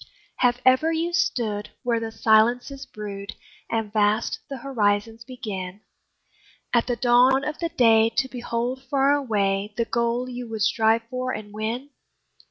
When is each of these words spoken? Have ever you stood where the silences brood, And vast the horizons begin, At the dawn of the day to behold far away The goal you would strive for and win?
Have 0.37 0.59
ever 0.65 0.91
you 0.91 1.13
stood 1.13 1.73
where 1.83 1.99
the 1.99 2.11
silences 2.11 2.87
brood, 2.87 3.35
And 3.69 3.93
vast 3.93 4.39
the 4.49 4.57
horizons 4.57 5.23
begin, 5.23 5.81
At 6.73 6.87
the 6.87 6.95
dawn 6.95 7.43
of 7.45 7.59
the 7.59 7.69
day 7.69 8.09
to 8.17 8.27
behold 8.27 8.81
far 8.89 9.11
away 9.13 9.75
The 9.77 9.85
goal 9.85 10.27
you 10.27 10.49
would 10.49 10.63
strive 10.63 11.03
for 11.11 11.31
and 11.33 11.53
win? 11.53 11.91